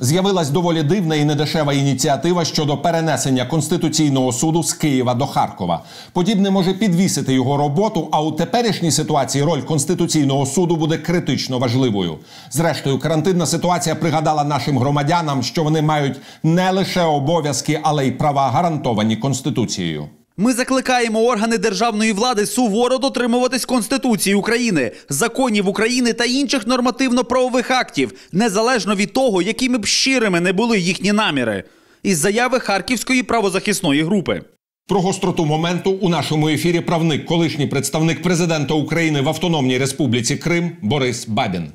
З'явилась 0.00 0.50
доволі 0.50 0.82
дивна 0.82 1.16
і 1.16 1.24
недешева 1.24 1.72
ініціатива 1.72 2.44
щодо 2.44 2.76
перенесення 2.76 3.44
конституційного 3.44 4.32
суду 4.32 4.62
з 4.62 4.72
Києва 4.72 5.14
до 5.14 5.26
Харкова. 5.26 5.82
Подібне 6.12 6.50
може 6.50 6.74
підвісити 6.74 7.34
його 7.34 7.56
роботу. 7.56 8.08
А 8.10 8.22
у 8.22 8.32
теперішній 8.32 8.90
ситуації 8.90 9.44
роль 9.44 9.60
конституційного 9.60 10.46
суду 10.46 10.76
буде 10.76 10.98
критично 10.98 11.58
важливою. 11.58 12.18
Зрештою, 12.50 12.98
карантинна 12.98 13.46
ситуація 13.46 13.94
пригадала 13.94 14.44
нашим 14.44 14.78
громадянам, 14.78 15.42
що 15.42 15.64
вони 15.64 15.82
мають 15.82 16.16
не 16.42 16.70
лише 16.70 17.02
обов'язки, 17.02 17.80
але 17.82 18.06
й 18.06 18.10
права 18.10 18.48
гарантовані 18.48 19.16
конституцією. 19.16 20.08
Ми 20.40 20.52
закликаємо 20.52 21.20
органи 21.20 21.58
державної 21.58 22.12
влади 22.12 22.46
суворо 22.46 22.98
дотримуватись 22.98 23.64
Конституції 23.64 24.34
України, 24.34 24.92
законів 25.08 25.68
України 25.68 26.12
та 26.12 26.24
інших 26.24 26.66
нормативно-правових 26.66 27.70
актів, 27.70 28.12
незалежно 28.32 28.94
від 28.94 29.12
того, 29.12 29.42
якими 29.42 29.78
б 29.78 29.86
щирими 29.86 30.40
не 30.40 30.52
були 30.52 30.78
їхні 30.78 31.12
наміри. 31.12 31.64
Із 32.02 32.18
заяви 32.18 32.60
Харківської 32.60 33.22
правозахисної 33.22 34.02
групи. 34.02 34.42
Про 34.88 35.00
гостроту 35.00 35.44
моменту 35.44 35.90
у 35.90 36.08
нашому 36.08 36.48
ефірі 36.48 36.80
правник, 36.80 37.26
колишній 37.26 37.66
представник 37.66 38.22
президента 38.22 38.74
України 38.74 39.20
в 39.20 39.28
Автономній 39.28 39.78
Республіці 39.78 40.36
Крим 40.36 40.72
Борис 40.82 41.28
Бабін. 41.28 41.72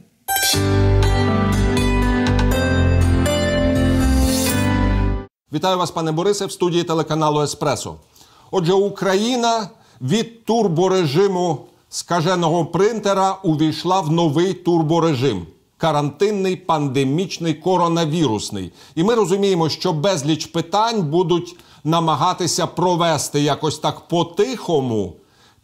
Вітаю 5.54 5.78
вас, 5.78 5.92
пане 5.92 6.12
Борисе, 6.12 6.46
в 6.46 6.52
студії 6.52 6.84
телеканалу 6.84 7.42
Еспресо. 7.42 7.96
Отже, 8.56 8.74
Україна 8.74 9.70
від 10.02 10.46
турборежиму 10.46 11.58
скаженого 11.90 12.66
принтера 12.66 13.38
увійшла 13.44 14.02
в 14.02 14.12
новий 14.12 14.54
турборежим 14.54 15.46
карантинний, 15.78 16.56
пандемічний, 16.56 17.54
коронавірусний. 17.54 18.72
І 18.96 19.04
ми 19.04 19.16
розуміємо, 19.16 19.70
що 19.70 19.94
безліч 19.94 20.46
питань 20.46 21.02
будуть 21.02 21.56
намагатися 21.84 22.68
провести 22.68 23.42
якось 23.42 23.80
так 23.80 24.00
по-тихому 24.08 25.16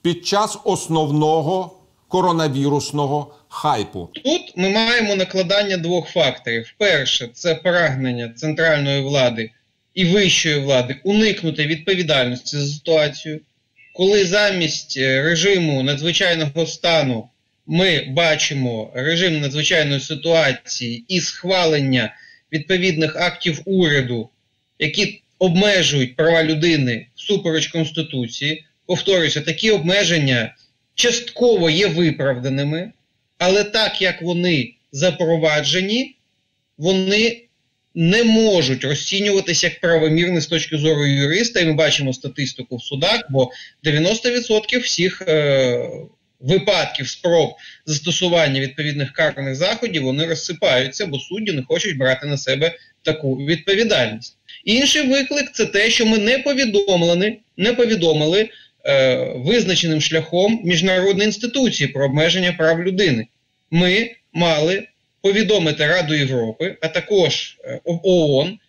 під 0.02 0.25
час 0.25 0.58
основного 0.63 1.72
коронавірусного 2.08 3.33
хайпу. 3.50 4.09
Тут 4.13 4.41
ми 4.56 4.69
маємо 4.69 5.16
накладання 5.16 5.78
двох 5.78 6.09
факторів: 6.09 6.73
перше 6.78 7.30
це 7.33 7.56
прагнення 7.56 8.33
центральної 8.38 9.02
влади 9.02 9.52
і 10.00 10.05
вищої 10.05 10.59
влади 10.59 10.95
уникнути 11.03 11.66
відповідальності 11.66 12.58
за 12.58 12.67
ситуацію, 12.67 13.39
коли 13.94 14.25
замість 14.25 14.97
е, 14.97 15.23
режиму 15.23 15.83
надзвичайного 15.83 16.66
стану 16.66 17.30
ми 17.67 18.06
бачимо 18.09 18.91
режим 18.95 19.39
надзвичайної 19.39 20.00
ситуації 20.00 21.06
і 21.08 21.22
схвалення 21.22 22.16
відповідних 22.52 23.16
актів 23.16 23.61
уряду, 23.66 24.30
які 24.80 25.22
обмежують 25.39 26.16
права 26.16 26.44
людини 26.44 27.08
всупереч 27.16 27.67
Конституції, 27.67 28.66
повторюся, 28.86 29.41
такі 29.41 29.72
обмеження 29.72 30.56
частково 30.95 31.69
є 31.69 31.88
виправданими, 31.88 32.91
але 33.38 33.63
так 33.63 34.02
як 34.02 34.22
вони 34.22 34.73
запроваджені, 34.91 36.16
вони 36.78 37.48
не 38.00 38.23
можуть 38.23 38.83
розцінюватися 38.83 39.67
як 39.67 39.80
правомірні 39.80 40.42
з 40.42 40.47
точки 40.47 40.78
зору 40.78 41.05
юриста, 41.05 41.59
і 41.59 41.66
ми 41.66 41.73
бачимо 41.73 42.14
статистику 42.14 42.75
в 42.75 42.83
судах, 42.83 43.22
бо 43.30 43.52
90% 43.83 44.80
всіх 44.80 45.22
е, 45.28 45.89
випадків 46.39 47.08
спроб 47.08 47.50
застосування 47.86 48.61
відповідних 48.61 49.14
карних 49.14 49.56
заходів 49.56 50.03
вони 50.03 50.25
розсипаються, 50.25 51.06
бо 51.06 51.19
судді 51.19 51.52
не 51.52 51.64
хочуть 51.64 51.97
брати 51.97 52.28
на 52.28 52.38
себе 52.38 52.75
таку 53.03 53.36
відповідальність. 53.36 54.38
Інший 54.63 55.02
виклик 55.02 55.52
це 55.53 55.66
те, 55.66 55.90
що 55.90 56.06
ми 56.06 56.18
не 56.18 56.38
повідомлені, 56.38 57.40
не 57.57 57.73
повідомили 57.73 58.50
е, 58.85 59.16
визначеним 59.35 60.02
шляхом 60.02 60.62
міжнародної 60.63 61.25
інституції 61.25 61.90
про 61.90 62.06
обмеження 62.06 62.53
прав 62.53 62.84
людини. 62.84 63.28
Ми 63.72 64.12
мали 64.34 64.88
повідомити 65.22 65.88
Раду 65.88 66.13
Європи, 66.13 66.78
а 66.81 66.88
також 66.88 67.57
е, 67.63 67.80
ООН 67.84 68.59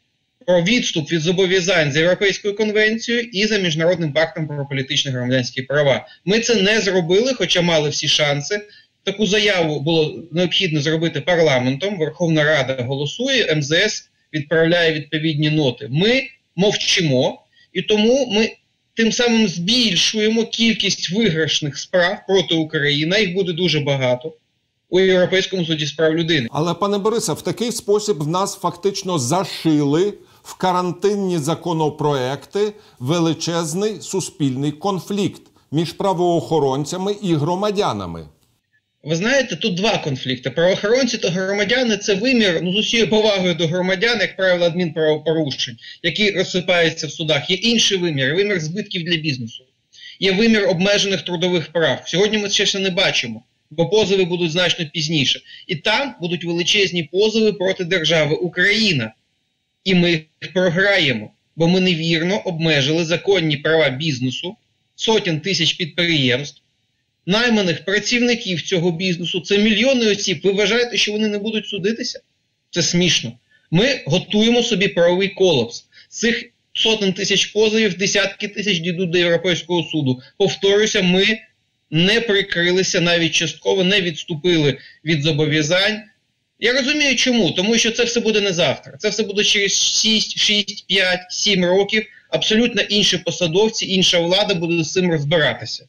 про 0.47 0.63
відступ 0.63 1.13
від 1.13 1.21
зобов'язань 1.21 1.93
з 1.93 1.97
Європейською 1.97 2.57
конвенцією 2.57 3.25
і 3.25 3.47
за 3.47 3.59
міжнародним 3.59 4.13
пактом 4.13 4.47
про 4.47 4.67
політичні 4.67 5.11
громадянські 5.11 5.63
права. 5.63 6.07
Ми 6.25 6.41
це 6.41 6.55
не 6.55 6.81
зробили, 6.81 7.35
хоча 7.35 7.63
мали 7.63 7.89
всі 7.89 8.09
шанси. 8.09 8.61
Таку 9.05 9.27
заяву 9.27 9.81
було 9.81 10.23
необхідно 10.33 10.81
зробити 10.81 11.21
парламентом. 11.21 11.99
Верховна 11.99 12.45
Рада 12.45 12.83
голосує, 12.83 13.55
МЗС 13.55 14.11
відправляє 14.35 14.93
відповідні 14.93 15.51
ноти. 15.51 15.89
Ми 15.91 16.23
мовчимо, 16.57 17.43
і 17.73 17.83
тому 17.83 18.27
ми 18.27 18.51
тим 18.95 19.13
самим 19.13 19.49
збільшуємо 19.49 20.47
кількість 20.47 21.11
виграшних 21.11 21.79
справ 21.79 22.19
проти 22.29 22.55
України. 22.55 23.21
Їх 23.21 23.35
буде 23.35 23.53
дуже 23.53 23.81
багато 23.81 24.33
у 24.91 25.01
Європейському 25.01 25.65
суді 25.65 25.87
з 25.87 25.93
прав 25.93 26.15
людини. 26.15 26.49
Але 26.51 26.75
пане 26.75 26.99
Борисе, 26.99 27.33
в 27.33 27.43
такий 27.43 27.73
спосіб 27.73 28.23
в 28.23 28.29
нас 28.29 28.57
фактично 28.57 29.19
зашили 29.19 30.15
в 30.43 30.55
карантинні 30.55 31.39
законопроекти 31.39 32.73
величезний 32.99 34.01
суспільний 34.01 34.73
конфлікт 34.73 35.43
між 35.73 35.93
правоохоронцями 35.93 37.17
і 37.23 37.35
громадянами. 37.35 38.27
Ви 39.05 39.17
знаєте, 39.17 39.57
тут 39.57 39.75
два 39.75 39.99
конфлікти. 39.99 40.51
Правоохоронці 40.51 41.19
та 41.19 41.29
громадяни 41.29 41.97
це 41.97 42.15
вимір 42.15 42.61
ну, 42.63 42.73
з 42.73 42.77
усією 42.77 43.11
повагою 43.11 43.55
до 43.55 43.67
громадян, 43.67 44.21
як 44.21 44.37
правило, 44.37 44.67
адмінправопорушень, 44.67 45.77
які 46.03 46.31
розсипаються 46.31 47.07
в 47.07 47.11
судах. 47.11 47.51
Є 47.51 47.57
інший 47.57 47.99
вимір 47.99 48.35
вимір 48.35 48.61
збитків 48.61 49.05
для 49.05 49.17
бізнесу. 49.17 49.65
Є 50.21 50.33
вимір 50.33 50.69
обмежених 50.69 51.23
трудових 51.23 51.73
прав. 51.73 52.03
Сьогодні 52.07 52.39
ми 52.39 52.51
ще 52.51 52.79
не 52.79 52.91
бачимо 52.91 53.43
бо 53.71 53.89
позови 53.89 54.25
будуть 54.25 54.53
значно 54.53 54.87
пізніше. 54.87 55.41
І 55.67 55.77
там 55.77 56.15
будуть 56.21 56.45
величезні 56.45 57.03
позови 57.03 57.53
проти 57.53 57.85
держави 57.85 58.35
Україна. 58.35 59.13
І 59.85 59.95
ми 59.95 60.11
їх 60.11 60.53
програємо, 60.55 61.31
бо 61.57 61.69
ми 61.69 61.81
невірно 61.81 62.39
обмежили 62.45 63.05
законні 63.05 63.57
права 63.57 63.89
бізнесу, 63.89 64.57
сотень 64.97 65.41
тисяч 65.41 65.73
підприємств, 65.73 66.63
найманих 67.27 67.85
працівників 67.85 68.63
цього 68.63 68.93
бізнесу. 68.93 69.41
Це 69.41 69.59
мільйони 69.59 70.07
осіб. 70.07 70.41
Ви 70.45 70.53
вважаєте, 70.53 70.97
що 70.97 71.13
вони 71.13 71.29
не 71.29 71.39
будуть 71.39 71.67
судитися? 71.67 72.21
Це 72.71 72.83
смішно. 72.83 73.33
Ми 73.71 74.03
готуємо 74.07 74.63
собі 74.63 74.89
правовий 74.89 75.29
колапс. 75.29 75.85
З 76.09 76.19
цих 76.19 76.51
сотень 76.73 77.13
тисяч 77.13 77.47
позовів, 77.47 77.99
десятки 77.99 78.49
тисяч 78.49 78.79
дійдуть 78.79 79.11
до 79.11 79.19
Європейського 79.19 79.83
суду. 79.83 80.21
Повторюся, 80.39 81.03
ми 81.03 81.39
не 81.91 82.21
прикрилися 82.21 83.01
навіть 83.01 83.35
частково, 83.35 83.85
не 83.85 84.01
відступили 84.01 84.79
від 85.05 85.23
зобов'язань. 85.23 86.01
Я 86.61 86.73
розумію, 86.73 87.17
чому, 87.17 87.51
тому 87.51 87.79
що 87.79 87.91
це 87.91 88.05
все 88.05 88.21
буде 88.21 88.41
не 88.41 88.53
завтра. 88.53 88.97
Це 88.99 89.09
все 89.09 89.23
буде 89.23 89.45
через 89.45 89.73
6, 89.73 90.39
6, 90.39 90.87
5, 90.87 91.21
7 91.31 91.65
років. 91.65 92.07
Абсолютно 92.31 92.83
інші 92.83 93.19
посадовці, 93.19 93.87
інша 93.87 94.19
влада 94.19 94.55
буде 94.55 94.85
з 94.85 94.93
цим 94.93 95.11
розбиратися. 95.11 95.89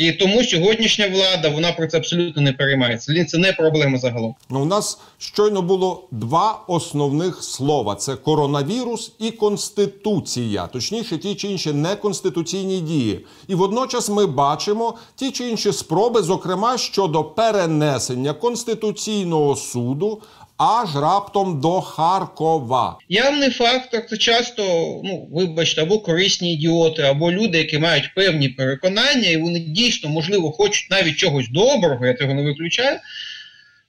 І 0.00 0.12
тому 0.12 0.44
сьогоднішня 0.44 1.08
влада 1.08 1.48
вона 1.54 1.72
про 1.72 1.86
це 1.86 1.96
абсолютно 1.96 2.42
не 2.42 2.52
переймається. 2.52 3.24
Це 3.24 3.38
не 3.38 3.52
проблема 3.52 3.98
загалом. 3.98 4.34
Ну, 4.50 4.60
у 4.62 4.64
нас 4.64 4.98
щойно 5.18 5.62
було 5.62 6.08
два 6.10 6.64
основних 6.66 7.44
слова: 7.44 7.94
це 7.94 8.16
коронавірус 8.16 9.12
і 9.18 9.30
конституція, 9.30 10.66
точніше, 10.66 11.18
ті 11.18 11.34
чи 11.34 11.48
інші 11.48 11.72
неконституційні 11.72 12.80
дії. 12.80 13.26
І 13.48 13.54
водночас 13.54 14.08
ми 14.08 14.26
бачимо 14.26 14.94
ті 15.16 15.30
чи 15.30 15.48
інші 15.48 15.72
спроби, 15.72 16.22
зокрема 16.22 16.78
щодо 16.78 17.24
перенесення 17.24 18.32
конституційного 18.32 19.56
суду 19.56 20.22
аж 20.60 20.96
раптом 20.96 21.60
до 21.60 21.80
Харкова. 21.80 22.98
Явний 23.08 23.50
фактор 23.50 24.06
це 24.10 24.16
часто, 24.16 24.62
ну 25.04 25.28
вибачте, 25.32 25.82
або 25.82 25.98
корисні 25.98 26.54
ідіоти, 26.54 27.02
або 27.02 27.32
люди, 27.32 27.58
які 27.58 27.78
мають 27.78 28.14
певні 28.14 28.48
переконання, 28.48 29.28
і 29.28 29.36
вони 29.36 29.58
дійсно, 29.58 30.10
можливо, 30.10 30.52
хочуть 30.52 30.90
навіть 30.90 31.16
чогось 31.16 31.48
доброго, 31.48 32.06
я 32.06 32.14
цього 32.14 32.34
не 32.34 32.42
виключаю. 32.42 32.98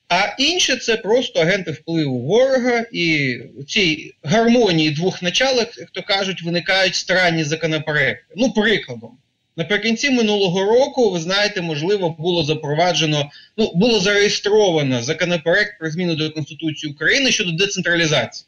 А 0.10 0.36
інше 0.38 0.76
це 0.76 0.98
просто 0.98 1.40
агенти 1.40 1.72
впливу 1.72 2.20
ворога, 2.20 2.86
і 2.92 3.38
в 3.58 3.64
цій 3.64 4.14
гармонії 4.24 4.92
двох 4.92 5.22
началок, 5.22 5.78
як 5.78 5.90
то 5.90 6.02
кажуть, 6.02 6.44
виникають 6.44 6.96
странні 6.96 7.44
законопроекти. 7.44 8.34
Ну, 8.36 8.52
прикладом. 8.52 9.18
Наприкінці 9.58 10.10
минулого 10.10 10.64
року, 10.64 11.10
ви 11.10 11.20
знаєте, 11.20 11.62
можливо, 11.62 12.16
було 12.20 12.44
запроваджено, 12.44 13.32
ну 13.58 13.72
було 13.76 14.00
зареєстровано 14.00 15.04
законопроект 15.04 15.80
про 15.80 15.92
зміну 15.92 16.16
до 16.16 16.32
Конституції 16.32 16.94
України 16.94 17.32
щодо 17.32 17.52
децентралізації, 17.52 18.48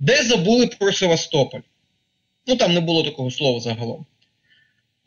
де 0.00 0.22
забули 0.22 0.66
про 0.66 0.92
Севастополь. 0.92 1.60
Ну 2.46 2.56
там 2.56 2.74
не 2.74 2.80
було 2.80 3.02
такого 3.02 3.30
слова 3.30 3.60
загалом. 3.60 4.06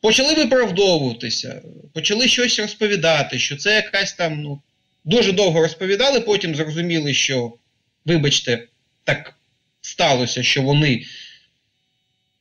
Почали 0.02 0.34
виправдовуватися, 0.34 1.62
почали 1.94 2.28
щось 2.28 2.60
розповідати, 2.60 3.40
що 3.40 3.58
це 3.58 3.76
якась 3.76 4.14
там, 4.14 4.42
ну, 4.42 4.62
дуже 5.06 5.32
довго 5.32 5.62
розповідали, 5.62 6.20
потім 6.20 6.56
зрозуміли, 6.56 7.14
що 7.14 7.54
вибачте, 8.06 8.68
так 9.04 9.34
сталося, 9.82 10.44
що 10.44 10.62
вони. 10.62 11.04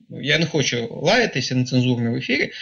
Ну, 0.09 0.23
я 0.23 0.39
не 0.39 0.47
хочу 0.47 1.01
лаятися 1.03 1.55
нецензурно 1.55 2.13
в 2.13 2.17
ефірі. 2.17 2.53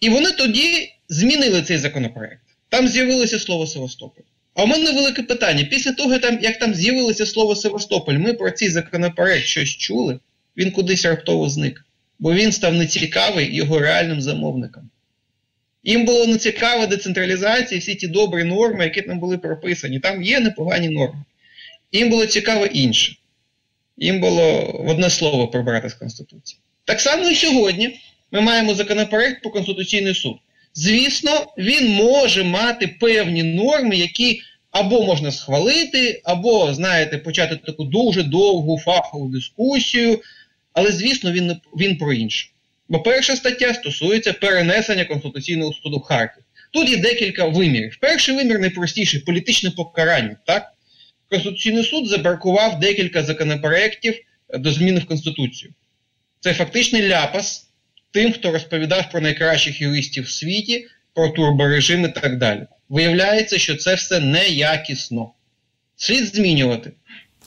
І 0.00 0.08
вони 0.08 0.32
тоді 0.32 0.92
змінили 1.08 1.62
цей 1.62 1.78
законопроект. 1.78 2.40
Там 2.68 2.88
з'явилося 2.88 3.38
слово 3.38 3.66
Севастополь. 3.66 4.22
А 4.54 4.64
у 4.64 4.66
мене 4.66 4.92
велике 4.92 5.22
питання: 5.22 5.64
після 5.64 5.92
того, 5.92 6.14
як 6.40 6.58
там 6.58 6.74
з'явилося 6.74 7.26
слово 7.26 7.56
Севастополь, 7.56 8.14
ми 8.14 8.32
про 8.32 8.50
цей 8.50 8.68
законопроект 8.68 9.46
щось 9.46 9.68
чули, 9.68 10.18
він 10.56 10.70
кудись 10.70 11.04
раптово 11.04 11.48
зник. 11.48 11.84
Бо 12.18 12.34
він 12.34 12.52
став 12.52 12.74
нецікавий 12.74 13.54
його 13.56 13.78
реальним 13.78 14.20
замовникам. 14.20 14.90
Їм 15.84 16.04
було 16.04 16.26
нецікава 16.26 16.86
децентралізація, 16.86 17.80
всі 17.80 17.94
ті 17.94 18.08
добрі 18.08 18.44
норми, 18.44 18.84
які 18.84 19.02
там 19.02 19.18
були 19.18 19.38
прописані. 19.38 20.00
Там 20.00 20.22
є 20.22 20.40
непогані 20.40 20.88
норми. 20.88 21.24
Їм 21.92 22.10
було 22.10 22.26
цікаво 22.26 22.66
інше. 22.66 23.16
Їм 23.96 24.20
було 24.20 24.62
в 24.84 24.88
одне 24.88 25.10
слово 25.10 25.48
прибрати 25.48 25.88
з 25.88 25.94
Конституції. 25.94 26.60
Так 26.86 27.00
само 27.00 27.28
і 27.28 27.34
сьогодні 27.34 28.00
ми 28.32 28.40
маємо 28.40 28.74
законопроект 28.74 29.42
про 29.42 29.50
Конституційний 29.50 30.14
суд. 30.14 30.36
Звісно, 30.74 31.52
він 31.58 31.88
може 31.88 32.44
мати 32.44 32.86
певні 32.86 33.42
норми, 33.42 33.96
які 33.96 34.42
або 34.70 35.04
можна 35.04 35.32
схвалити, 35.32 36.20
або, 36.24 36.74
знаєте, 36.74 37.18
почати 37.18 37.56
таку 37.56 37.84
дуже 37.84 38.22
довгу 38.22 38.78
фахову 38.78 39.28
дискусію. 39.28 40.20
Але, 40.72 40.92
звісно, 40.92 41.32
він 41.32 41.56
він 41.78 41.96
про 41.96 42.12
інше. 42.12 42.48
Бо 42.88 43.00
перша 43.00 43.36
стаття 43.36 43.74
стосується 43.74 44.32
перенесення 44.32 45.04
Конституційного 45.04 45.72
суду 45.72 45.98
в 45.98 46.02
Харків. 46.02 46.42
Тут 46.70 46.90
є 46.90 46.96
декілька 46.96 47.44
вимірів. 47.44 47.98
Перший 48.00 48.34
вимір 48.34 48.58
найпростіший 48.58 49.20
політичне 49.20 49.70
покарання. 49.70 50.36
Так? 50.46 50.72
Конституційний 51.30 51.84
суд 51.84 52.08
забракував 52.08 52.80
декілька 52.80 53.22
законопроєктів 53.22 54.14
до 54.54 54.72
зміни 54.72 55.00
в 55.00 55.06
Конституцію. 55.06 55.72
Це 56.40 56.54
фактичний 56.54 57.08
ляпас 57.08 57.66
тим, 58.10 58.32
хто 58.32 58.52
розповідав 58.52 59.10
про 59.10 59.20
найкращих 59.20 59.80
юристів 59.80 60.24
в 60.24 60.30
світі, 60.30 60.86
про 61.14 61.28
турборежим 61.28 62.04
і 62.04 62.08
так 62.08 62.38
далі. 62.38 62.66
Виявляється, 62.88 63.58
що 63.58 63.76
це 63.76 63.94
все 63.94 64.20
неякісно. 64.20 65.32
Слід 65.96 66.34
змінювати. 66.34 66.92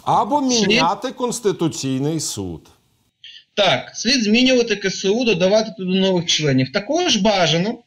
Або 0.04 0.42
міняти 0.42 1.08
слід... 1.08 1.16
Конституційний 1.16 2.20
суд. 2.20 2.68
Так, 3.54 3.92
слід 3.94 4.24
змінювати 4.24 4.76
КСУ, 4.76 5.24
додавати 5.24 5.72
туди 5.78 6.00
нових 6.00 6.26
членів. 6.26 6.72
Також 6.72 7.16
бажано, 7.16 7.78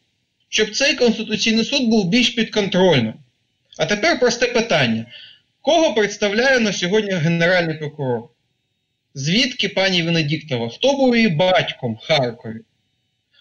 щоб 0.48 0.76
цей 0.76 0.94
Конституційний 0.94 1.64
суд 1.64 1.88
був 1.88 2.08
більш 2.08 2.30
підконтрольним. 2.30 3.14
А 3.78 3.86
тепер 3.86 4.20
просте 4.20 4.46
питання: 4.46 5.06
кого 5.60 5.94
представляє 5.94 6.60
на 6.60 6.72
сьогодні 6.72 7.12
Генеральний 7.12 7.78
прокурор? 7.78 8.28
Звідки 9.14 9.68
пані 9.68 10.02
Венедіктова? 10.02 10.68
Хто 10.68 10.92
був 10.92 11.16
її 11.16 11.28
батьком 11.28 11.94
в 11.94 12.06
Харкові? 12.06 12.60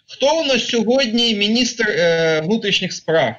Хто 0.07 0.41
у 0.41 0.43
нас 0.43 0.67
сьогодні 0.67 1.35
міністр 1.35 1.85
е, 1.89 2.41
внутрішніх 2.41 2.93
справ? 2.93 3.35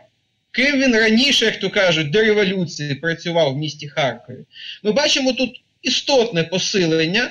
Ким 0.50 0.80
він 0.80 0.96
раніше, 0.96 1.44
як 1.44 1.60
то 1.60 1.70
кажуть, 1.70 2.10
до 2.10 2.20
революції 2.20 2.94
працював 2.94 3.54
в 3.54 3.56
місті 3.56 3.88
Харкові? 3.88 4.38
Ми 4.82 4.92
бачимо 4.92 5.32
тут 5.32 5.60
істотне 5.82 6.42
посилення 6.42 7.30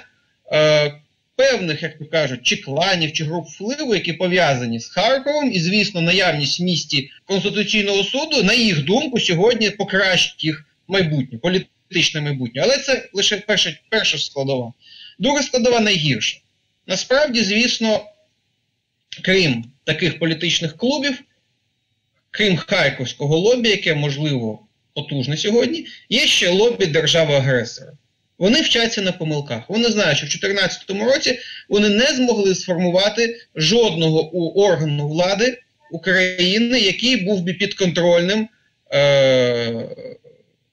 е, 0.51 0.93
певних, 1.35 1.83
як 1.83 1.97
то 1.97 2.05
кажуть, 2.05 2.43
чи 2.43 2.57
кланів, 2.57 3.13
чи 3.13 3.23
груп 3.23 3.47
впливу, 3.47 3.95
які 3.95 4.13
пов'язані 4.13 4.79
з 4.79 4.87
Харковом, 4.87 5.51
і, 5.51 5.59
звісно, 5.59 6.01
наявність 6.01 6.59
в 6.59 6.63
місті 6.63 7.09
Конституційного 7.25 8.03
суду, 8.03 8.43
на 8.43 8.53
їх 8.53 8.83
думку, 8.83 9.19
сьогодні 9.19 9.69
покращить 9.69 10.43
їх 10.43 10.65
майбутнє, 10.87 11.37
політичне 11.91 12.21
майбутнє. 12.21 12.61
Але 12.61 12.77
це 12.77 13.09
лише 13.13 13.37
перша, 13.37 13.77
перша 13.89 14.17
складова. 14.17 14.73
Друга 15.19 15.43
складова 15.43 15.79
найгірша. 15.79 16.37
Насправді, 16.87 17.43
звісно, 17.43 18.05
крім 19.21 19.65
таких 19.83 20.19
політичних 20.19 20.77
клубів, 20.77 21.17
крім 22.31 22.57
Харківського 22.57 23.37
лобі, 23.37 23.69
яке 23.69 23.93
можливо 23.93 24.59
потужне 24.95 25.37
сьогодні, 25.37 25.85
є 26.09 26.27
ще 26.27 26.49
лобі 26.49 26.85
держави-агресора. 26.85 27.93
Вони 28.37 28.61
вчаться 28.61 29.01
на 29.01 29.11
помилках. 29.11 29.69
Вони 29.69 29.89
знають, 29.89 30.17
що 30.17 30.27
в 30.27 30.29
2014 30.29 31.13
році 31.13 31.39
вони 31.69 31.89
не 31.89 32.05
змогли 32.05 32.55
сформувати 32.55 33.39
жодного 33.55 34.37
органу 34.59 35.07
влади 35.07 35.57
України, 35.91 36.79
який 36.79 37.15
був 37.15 37.41
би 37.41 37.53
підконтрольним 37.53 38.49
е- 38.93 39.85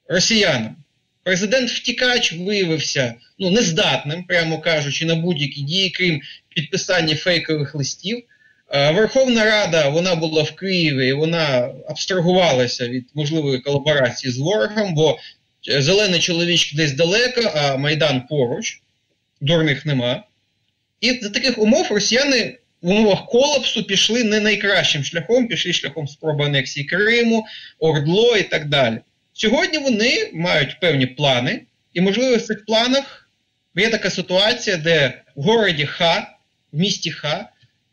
росіянам. 0.07 0.75
Президент 1.23 1.69
Втікач 1.69 2.33
виявився 2.33 3.13
ну, 3.39 3.51
нездатним, 3.51 4.23
прямо 4.23 4.59
кажучи, 4.59 5.05
на 5.05 5.15
будь-які 5.15 5.61
дії, 5.61 5.89
крім 5.89 6.21
підписання 6.55 7.15
фейкових 7.15 7.75
листів. 7.75 8.23
Е, 8.71 8.91
Верховна 8.91 9.45
Рада 9.45 9.89
вона 9.89 10.15
була 10.15 10.43
в 10.43 10.51
Києві, 10.51 11.07
і 11.07 11.13
вона 11.13 11.71
абстрагувалася 11.89 12.87
від 12.87 13.05
можливої 13.13 13.59
колаборації 13.59 14.33
з 14.33 14.37
ворогом, 14.37 14.93
бо 14.93 15.17
зелений 15.67 16.19
чоловічок 16.19 16.77
десь 16.77 16.93
далеко, 16.93 17.41
а 17.55 17.77
Майдан 17.77 18.21
поруч, 18.29 18.81
дурних 19.41 19.85
нема. 19.85 20.23
І 21.01 21.19
за 21.21 21.29
таких 21.29 21.57
умов 21.57 21.87
росіяни 21.89 22.57
в 22.81 22.89
умовах 22.89 23.25
колапсу 23.25 23.83
пішли 23.83 24.23
не 24.23 24.39
найкращим 24.39 25.03
шляхом, 25.03 25.47
пішли 25.47 25.73
шляхом 25.73 26.07
спроби 26.07 26.45
анексії 26.45 26.85
Криму, 26.85 27.45
Ордло 27.79 28.37
і 28.37 28.43
так 28.43 28.69
далі. 28.69 28.99
Сьогодні 29.41 29.77
вони 29.77 30.29
мають 30.33 30.79
певні 30.79 31.05
плани, 31.05 31.61
і, 31.93 32.01
можливо, 32.01 32.35
в 32.35 32.41
цих 32.41 32.65
планах 32.65 33.29
є 33.75 33.89
така 33.89 34.09
ситуація, 34.09 34.77
де 34.77 35.21
в 35.35 35.43
городі 35.43 35.85
Ха, 35.85 36.37
в 36.71 36.79
місті 36.79 37.11
Ха, 37.11 37.49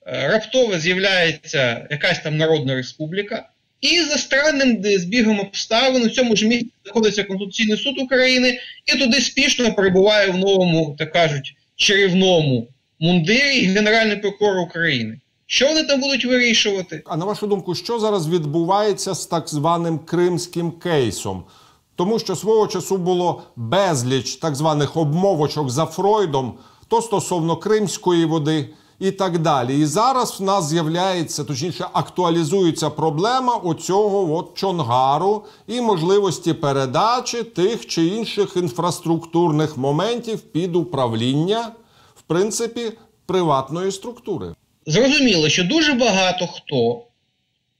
е, 0.07 0.29
раптово 0.29 0.79
з'являється 0.79 1.87
якась 1.91 2.19
там 2.19 2.37
народна 2.37 2.75
республіка. 2.75 3.49
І 3.81 4.01
за 4.01 4.19
странним 4.19 4.83
збігом 4.85 5.41
обставин 5.41 6.03
у 6.03 6.09
цьому 6.09 6.37
ж 6.37 6.47
місці 6.47 6.71
знаходиться 6.85 7.25
Конституційний 7.25 7.77
суд 7.77 7.99
України 7.99 8.61
і 8.87 8.99
туди 8.99 9.21
спішно 9.21 9.75
перебуває 9.75 10.31
в 10.31 10.39
новому, 10.39 10.97
так 10.99 11.13
кажуть, 11.13 11.55
чарівному 11.77 12.69
мундирі 13.01 13.67
Генеральний 13.67 14.17
прокурор 14.17 14.59
України. 14.59 15.19
Що 15.49 15.69
вони 15.69 15.83
там 15.83 16.01
будуть 16.01 16.25
вирішувати? 16.25 17.03
А 17.07 17.17
на 17.17 17.25
вашу 17.25 17.47
думку, 17.47 17.75
що 17.75 17.99
зараз 17.99 18.29
відбувається 18.29 19.15
з 19.15 19.27
так 19.27 19.49
званим 19.49 19.99
кримським 19.99 20.71
кейсом? 20.71 21.45
Тому 21.97 22.19
що 22.19 22.37
свого 22.37 22.67
часу 22.67 22.97
було 22.97 23.43
безліч 23.57 24.37
так 24.37 24.55
званих 24.55 24.97
обмовочок 24.97 25.71
за 25.71 25.87
Фройдом, 25.87 26.55
то 26.88 27.03
стосовно 27.03 27.57
кримської 27.57 28.25
води 28.25 28.69
і 28.99 29.11
так 29.11 29.38
далі. 29.38 29.81
І 29.81 29.87
зараз 29.87 30.41
в 30.41 30.43
нас 30.43 30.69
з'являється, 30.69 31.45
точніше, 31.45 31.87
актуалізується 31.93 32.91
проблема 32.91 33.57
оцього 33.57 34.37
от 34.37 34.55
чонгару 34.55 35.45
і 35.67 35.81
можливості 35.81 36.53
передачі 36.53 37.43
тих 37.43 37.87
чи 37.87 38.07
інших 38.07 38.57
інфраструктурних 38.57 39.76
моментів 39.76 40.41
під 40.41 40.76
управління, 40.76 41.73
в 42.15 42.23
принципі, 42.23 42.93
приватної 43.26 43.93
структури. 43.93 44.55
Зрозуміло, 44.87 45.49
що 45.49 45.64
дуже 45.64 45.93
багато 45.93 46.47
хто 46.47 47.07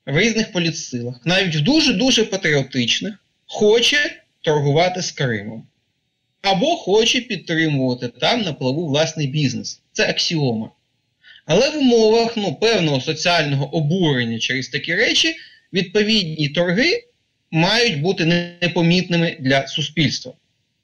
в 0.07 0.19
різних 0.19 0.53
політсилах, 0.53 1.21
навіть 1.25 1.57
в 1.57 1.61
дуже-дуже 1.61 2.25
патріотичних, 2.25 3.15
хоче 3.47 4.23
торгувати 4.41 5.03
з 5.03 5.11
Кримом. 5.13 5.67
Або 6.43 6.77
хоче 6.77 7.21
підтримувати 7.21 8.09
там 8.09 8.43
на 8.43 8.53
плаву 8.53 8.87
власний 8.89 9.27
бізнес. 9.27 9.81
Це 9.93 10.09
аксіома. 10.09 10.71
Але 11.47 11.71
в 11.71 11.79
умовах 11.79 12.37
ну, 12.37 12.55
певного 12.55 13.01
соціального 13.01 13.77
обурення 13.77 14.39
через 14.39 14.69
такі 14.69 14.95
речі 14.95 15.37
відповідні 15.73 16.49
торги 16.49 17.05
мають 17.51 18.01
бути 18.01 18.25
непомітними 18.61 19.37
для 19.41 19.67
суспільства. 19.67 20.33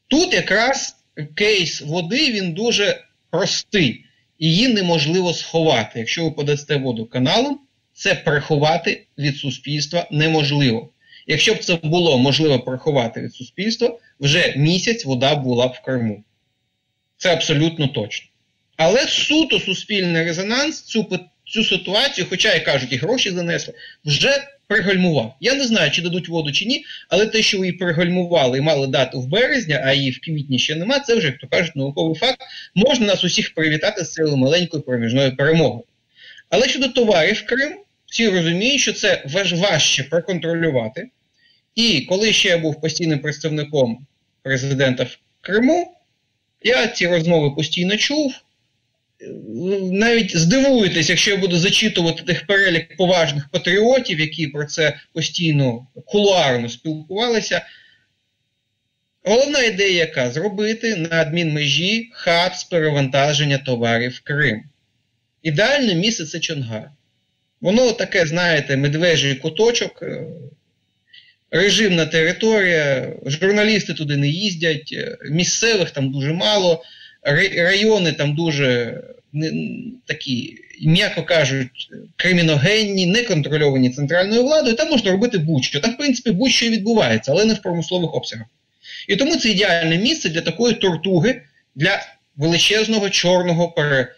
Тут 0.08 0.34
якраз 0.34 0.96
кейс 1.34 1.80
води 1.80 2.30
він 2.30 2.52
дуже 2.52 3.04
простий, 3.30 4.04
її 4.42 4.68
неможливо 4.68 5.34
сховати. 5.34 5.98
Якщо 5.98 6.24
ви 6.24 6.30
подасте 6.30 6.76
воду 6.76 7.06
каналом, 7.06 7.58
це 7.94 8.14
приховати 8.14 9.06
від 9.18 9.36
суспільства 9.36 10.08
неможливо. 10.10 10.88
Якщо 11.26 11.54
б 11.54 11.58
це 11.58 11.74
було 11.82 12.18
можливо 12.18 12.60
приховати 12.60 13.20
від 13.20 13.34
суспільства, 13.34 13.98
вже 14.20 14.54
місяць 14.56 15.04
вода 15.04 15.34
була 15.34 15.68
б 15.68 15.70
в 15.70 15.80
Криму. 15.80 16.24
Це 17.16 17.32
абсолютно 17.32 17.88
точно. 17.88 18.28
Але 18.76 19.06
суто 19.06 19.60
суспільний 19.60 20.24
резонанс 20.24 20.82
цю 20.82 21.20
цю 21.44 21.64
ситуацію, 21.64 22.26
хоча 22.30 22.54
і 22.54 22.64
кажуть, 22.64 22.92
і 22.92 22.96
гроші 22.96 23.30
занесли, 23.30 23.74
вже 24.04 24.48
пригальмував. 24.72 25.34
Я 25.40 25.54
не 25.54 25.64
знаю, 25.64 25.90
чи 25.90 26.02
дадуть 26.02 26.28
воду 26.28 26.52
чи 26.52 26.64
ні, 26.64 26.84
але 27.08 27.26
те, 27.26 27.42
що 27.42 27.56
її 27.56 27.72
пригальмували 27.72 28.58
і 28.58 28.60
мали 28.60 28.86
дати 28.86 29.18
в 29.18 29.26
березня, 29.26 29.82
а 29.84 29.92
її 29.92 30.10
в 30.10 30.20
квітні 30.20 30.58
ще 30.58 30.74
нема, 30.74 31.00
це 31.00 31.14
вже, 31.14 31.26
як 31.26 31.38
то 31.38 31.46
кажуть, 31.46 31.76
науковий 31.76 32.14
факт. 32.14 32.42
Можна 32.74 33.06
нас 33.06 33.24
усіх 33.24 33.54
привітати 33.54 34.04
з 34.04 34.12
цією 34.12 34.36
маленькою 34.36 34.82
проміжною 34.82 35.36
перемогою. 35.36 35.84
Але 36.50 36.68
щодо 36.68 36.88
товарів 36.88 37.44
Крим, 37.46 37.72
всі 38.06 38.28
розуміють, 38.28 38.80
що 38.80 38.92
це 38.92 39.24
важче 39.52 40.02
проконтролювати. 40.02 41.08
І 41.74 42.00
коли 42.00 42.32
ще 42.32 42.48
я 42.48 42.58
був 42.58 42.80
постійним 42.80 43.18
представником 43.18 44.06
президента 44.42 45.04
в 45.04 45.18
Криму. 45.40 45.96
Я 46.62 46.86
ці 46.86 47.06
розмови 47.06 47.50
постійно 47.50 47.96
чув. 47.96 48.34
Навіть 49.92 50.36
здивуєтесь, 50.36 51.10
якщо 51.10 51.30
я 51.30 51.36
буду 51.36 51.58
зачитувати 51.58 52.22
тих 52.22 52.46
перелік 52.46 52.96
поважних 52.96 53.48
патріотів, 53.48 54.20
які 54.20 54.46
про 54.46 54.64
це 54.64 54.96
постійно 55.12 55.86
кулуарно 56.06 56.68
спілкувалися. 56.68 57.62
Головна 59.24 59.62
ідея, 59.62 59.98
яка 59.98 60.30
зробити 60.30 60.96
на 60.96 61.20
адмінмежі 61.20 62.10
хаб 62.12 62.54
з 62.54 62.64
перевантаження 62.64 63.58
товарів 63.58 64.12
в 64.12 64.20
Крим. 64.20 64.62
Ідеальне 65.42 65.94
місце 65.94 66.26
це 66.26 66.40
Чонгар. 66.40 66.90
Воно 67.60 67.92
таке, 67.92 68.26
знаєте, 68.26 68.76
медвежий 68.76 69.34
куточок, 69.34 70.02
е, 70.02 70.26
режимна 71.50 72.06
територія, 72.06 73.12
журналісти 73.26 73.94
туди 73.94 74.16
не 74.16 74.28
їздять, 74.28 74.90
е, 74.92 75.18
місцевих 75.30 75.90
там 75.90 76.12
дуже 76.12 76.32
мало, 76.32 76.84
райони 77.22 78.12
там 78.12 78.34
дуже 78.34 79.00
такі, 80.06 80.58
м'яко 80.80 81.22
кажуть, 81.22 81.90
криміногенні, 82.16 83.06
не 83.06 83.22
контрольовані 83.22 83.90
центральною 83.90 84.42
владою, 84.42 84.76
там 84.76 84.88
можна 84.88 85.10
робити 85.10 85.38
будь-що. 85.38 85.80
Там, 85.80 85.92
в 85.92 85.96
принципі, 85.96 86.30
будь-що 86.30 86.68
відбувається, 86.68 87.32
але 87.32 87.44
не 87.44 87.54
в 87.54 87.62
промислових 87.62 88.14
обсягах. 88.14 88.46
І 89.08 89.16
тому 89.16 89.36
це 89.36 89.48
ідеальне 89.48 89.98
місце 89.98 90.28
для 90.28 90.40
такої 90.40 90.74
тортуги, 90.74 91.42
для 91.74 92.02
величезного 92.36 93.10
чорного 93.10 93.74
е, 93.78 94.08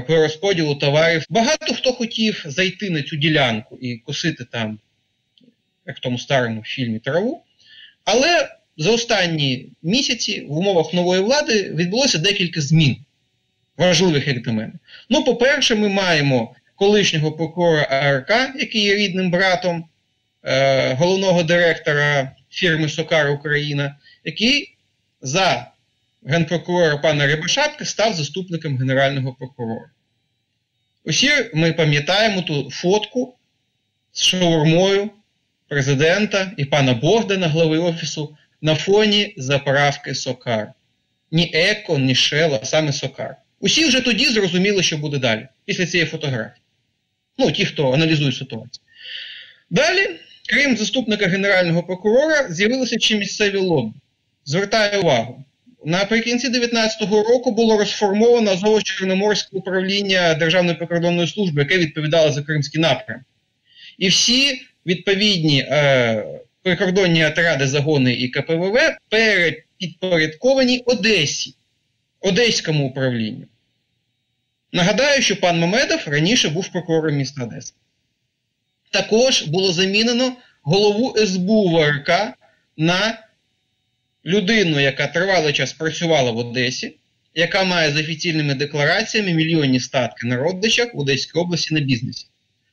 перерозподілу 0.00 0.74
товарів. 0.74 1.24
Багато 1.30 1.74
хто 1.74 1.92
хотів 1.92 2.44
зайти 2.46 2.90
на 2.90 3.02
цю 3.02 3.16
ділянку 3.16 3.78
і 3.80 3.96
косити 3.96 4.44
там, 4.44 4.78
як 5.86 5.96
в 5.96 6.00
тому 6.00 6.18
старому 6.18 6.62
фільмі 6.64 6.98
траву. 6.98 7.44
Але 8.04 8.57
за 8.78 8.90
останні 8.90 9.68
місяці 9.82 10.46
в 10.48 10.58
умовах 10.58 10.94
нової 10.94 11.22
влади 11.22 11.72
відбулося 11.74 12.18
декілька 12.18 12.60
змін, 12.60 12.96
важливих 13.76 14.26
як 14.26 14.42
для 14.42 14.52
мене. 14.52 14.72
Ну, 15.10 15.24
по-перше, 15.24 15.74
ми 15.74 15.88
маємо 15.88 16.54
колишнього 16.76 17.32
прокурора 17.32 17.82
АРК, 17.82 18.30
який 18.60 18.82
є 18.82 18.94
рідним 18.94 19.30
братом 19.30 19.84
е, 20.44 20.94
головного 20.94 21.42
директора 21.42 22.32
фірми 22.50 22.88
Сокар 22.88 23.30
Україна, 23.30 23.96
який 24.24 24.74
за 25.22 25.70
генпрокурора 26.26 26.96
пана 26.96 27.26
Рябошапки 27.26 27.84
став 27.84 28.14
заступником 28.14 28.78
Генерального 28.78 29.32
прокурора. 29.32 29.90
Усі 31.04 31.30
ми 31.54 31.72
пам'ятаємо 31.72 32.42
ту 32.42 32.70
фотку 32.70 33.34
з 34.12 34.22
шаурмою 34.22 35.10
президента 35.68 36.52
і 36.56 36.64
пана 36.64 36.94
Богдана, 36.94 37.48
глави 37.48 37.78
Офісу, 37.78 38.36
на 38.62 38.74
фоні 38.74 39.34
заправки 39.36 40.14
Сокар. 40.14 40.72
Ні 41.30 41.50
Еко, 41.54 41.98
ні 41.98 42.14
Шел, 42.14 42.54
а 42.54 42.64
саме 42.64 42.92
Сокар. 42.92 43.36
Усі 43.60 43.84
вже 43.84 44.00
тоді 44.00 44.24
зрозуміли, 44.24 44.82
що 44.82 44.98
буде 44.98 45.18
далі, 45.18 45.48
після 45.64 45.86
цієї 45.86 46.10
фотографії. 46.10 46.62
Ну, 47.38 47.52
ті, 47.52 47.64
хто 47.64 47.92
аналізує 47.92 48.32
ситуацію. 48.32 48.84
Далі 49.70 50.18
Крім 50.48 50.76
заступника 50.76 51.26
Генерального 51.26 51.82
прокурора, 51.82 52.46
з'явилися 52.50 52.98
чи 52.98 53.18
місцеві 53.18 53.56
лобі. 53.56 53.92
Звертаю 54.44 55.02
увагу. 55.02 55.44
Наприкінці 55.84 56.48
2019 56.48 57.00
року 57.30 57.50
було 57.50 57.78
розформовано 57.78 58.50
Азово-Чорноморське 58.50 59.48
управління 59.52 60.34
Державної 60.34 60.76
прикордонної 60.76 61.28
служби, 61.28 61.62
яке 61.62 61.78
відповідало 61.78 62.32
за 62.32 62.42
Кримський 62.42 62.80
напрям. 62.80 63.20
І 63.98 64.08
всі 64.08 64.62
відповідні 64.86 65.60
е, 65.60 66.24
прикордонні 66.68 67.26
отряди, 67.26 67.66
загони 67.66 68.14
і 68.14 68.28
КПВВ 68.28 68.78
перепідпорядковані 69.08 70.82
Одесі, 70.86 71.54
Одеському 72.20 72.86
управлінню. 72.88 73.46
Нагадаю, 74.72 75.22
що 75.22 75.40
пан 75.40 75.58
Мамедов 75.60 76.00
раніше 76.06 76.48
був 76.48 76.68
прокурором 76.68 77.16
міста 77.16 77.44
Одеси. 77.44 77.74
Також 78.90 79.42
було 79.42 79.72
замінено 79.72 80.36
голову 80.62 81.16
СБУ 81.26 81.68
ВРК 81.68 82.10
на 82.76 83.18
людину, 84.26 84.80
яка 84.80 85.06
тривалий 85.06 85.52
час 85.52 85.72
працювала 85.72 86.30
в 86.30 86.36
Одесі, 86.36 86.96
яка 87.34 87.64
має 87.64 87.90
з 87.90 87.96
офіційними 87.96 88.54
деклараціями 88.54 89.32
мільйонні 89.32 89.80
статки 89.80 90.26
на 90.26 90.36
родичах 90.36 90.94
в 90.94 90.98
Одеській 90.98 91.38
області 91.38 91.74
на 91.74 91.80
бізнесі. 91.80 92.26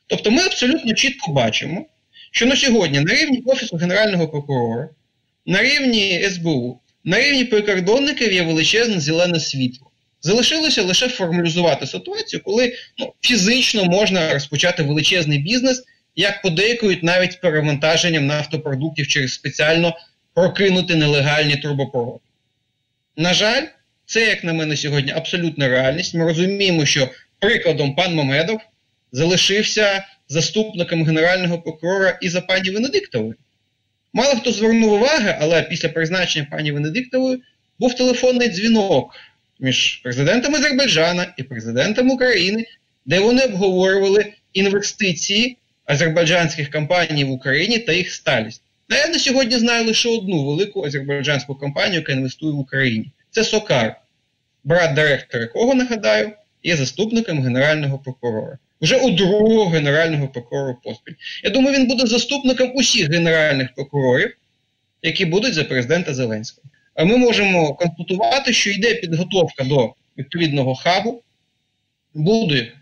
Тобто 0.06 0.30
ми 0.30 0.42
абсолютно 0.42 0.94
чітко 0.94 1.32
бачимо, 1.32 1.86
що 2.36 2.46
на 2.46 2.56
сьогодні 2.56 3.00
на 3.00 3.14
рівні 3.14 3.42
Офісу 3.46 3.76
Генерального 3.76 4.28
прокурора, 4.28 4.88
на 5.46 5.62
рівні 5.62 6.28
СБУ, 6.30 6.80
на 7.04 7.20
рівні 7.20 7.44
прикордонників 7.44 8.32
є 8.32 8.42
величезне 8.42 9.00
зелене 9.00 9.40
світло. 9.40 9.90
Залишилося 10.20 10.82
лише 10.82 11.08
формалізувати 11.08 11.86
ситуацію, 11.86 12.42
коли 12.44 12.72
ну, 12.98 13.12
фізично 13.20 13.84
можна 13.84 14.32
розпочати 14.32 14.82
величезний 14.82 15.38
бізнес 15.38 15.82
як 16.16 16.42
подейкують 16.42 17.02
навіть 17.02 17.40
перевантаженням 17.40 18.26
нафтопродуктів 18.26 19.06
через 19.06 19.34
спеціально 19.34 19.96
прокинути 20.34 20.96
нелегальні 20.96 21.56
трубопроводи. 21.56 22.24
На 23.16 23.34
жаль, 23.34 23.62
це, 24.06 24.26
як 24.26 24.44
на 24.44 24.52
мене, 24.52 24.76
сьогодні 24.76 25.12
абсолютна 25.12 25.68
реальність. 25.68 26.14
Ми 26.14 26.24
розуміємо, 26.24 26.84
що 26.84 27.08
прикладом 27.38 27.94
пан 27.94 28.14
Мамедов 28.14 28.60
залишився 29.12 30.04
заступником 30.28 31.04
Генерального 31.04 31.58
прокурора 31.58 32.18
і 32.22 32.28
за 32.28 32.40
пані 32.40 32.70
Венедиктовою. 32.70 33.34
Мало 34.12 34.34
хто 34.34 34.52
звернув 34.52 34.92
уваги, 34.92 35.36
але 35.40 35.62
після 35.62 35.88
призначення 35.88 36.46
пані 36.50 36.72
Венедиктової 36.72 37.42
був 37.78 37.94
телефонний 37.94 38.48
дзвінок 38.48 39.14
між 39.60 39.96
президентом 39.96 40.54
Азербайджана 40.54 41.34
і 41.36 41.42
президентом 41.42 42.10
України, 42.10 42.64
де 43.06 43.20
вони 43.20 43.42
обговорювали 43.42 44.32
інвестиції 44.52 45.56
азербайджанських 45.84 46.70
компаній 46.70 47.24
в 47.24 47.30
Україні 47.30 47.78
та 47.78 47.92
їх 47.92 48.12
сталість. 48.12 48.62
А 48.88 48.94
я 48.94 49.08
на 49.08 49.18
сьогодні 49.18 49.58
знаю 49.58 49.86
лише 49.86 50.08
одну 50.08 50.44
велику 50.44 50.84
азербайджанську 50.84 51.54
компанію, 51.54 51.94
яка 51.94 52.12
інвестує 52.12 52.52
в 52.52 52.58
Україні. 52.58 53.10
Це 53.30 53.44
Сокар, 53.44 54.00
брат 54.64 54.94
директора 54.94 55.42
якого, 55.42 55.74
нагадаю, 55.74 56.32
є 56.62 56.76
заступником 56.76 57.42
Генерального 57.42 57.98
прокурора. 57.98 58.58
Вже 58.80 58.96
у 58.96 59.10
другого 59.10 59.70
генерального 59.70 60.28
прокурора 60.28 60.76
поспіль. 60.82 61.14
Я 61.44 61.50
думаю, 61.50 61.78
він 61.78 61.86
буде 61.86 62.06
заступником 62.06 62.72
усіх 62.74 63.10
генеральних 63.10 63.74
прокурорів, 63.74 64.36
які 65.02 65.24
будуть 65.24 65.54
за 65.54 65.64
президента 65.64 66.14
Зеленського. 66.14 66.68
А 66.94 67.04
ми 67.04 67.16
можемо 67.16 67.74
констатувати, 67.74 68.52
що 68.52 68.70
йде 68.70 68.94
підготовка 68.94 69.64
до 69.64 69.94
відповідного 70.18 70.74
хабу, 70.74 71.22
буде 72.14 72.72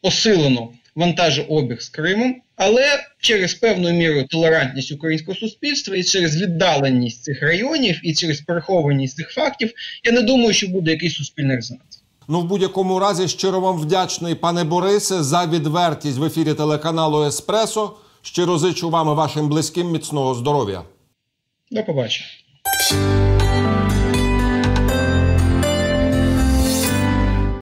посилено 0.00 0.72
вантажообіг 0.94 1.80
з 1.80 1.88
Кримом, 1.88 2.42
але 2.56 2.86
через 3.20 3.54
певну 3.54 3.90
міру 3.90 4.22
толерантність 4.22 4.92
українського 4.92 5.38
суспільства 5.38 5.96
і 5.96 6.02
через 6.02 6.42
віддаленість 6.42 7.22
цих 7.22 7.42
районів 7.42 8.00
і 8.02 8.14
через 8.14 8.40
перехованість 8.40 9.16
цих 9.16 9.30
фактів, 9.30 9.72
я 10.04 10.12
не 10.12 10.22
думаю, 10.22 10.52
що 10.52 10.68
буде 10.68 10.90
якийсь 10.90 11.14
суспільний 11.14 11.56
резонанс. 11.56 11.97
Ну, 12.28 12.40
в 12.40 12.44
будь-якому 12.44 12.98
разі, 12.98 13.28
щиро 13.28 13.60
вам 13.60 13.76
вдячний, 13.76 14.34
пане 14.34 14.64
Борисе, 14.64 15.22
за 15.22 15.46
відвертість 15.46 16.18
в 16.18 16.24
ефірі 16.24 16.54
телеканалу 16.54 17.24
Еспресо. 17.24 17.90
Щиро 18.22 18.58
зичу 18.58 18.90
вам 18.90 19.08
і 19.08 19.14
вашим 19.14 19.48
близьким 19.48 19.90
міцного 19.90 20.34
здоров'я. 20.34 20.82
До 21.70 21.84
побачення. 21.84 22.28